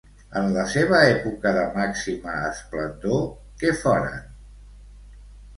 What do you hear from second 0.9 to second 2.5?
època de màxima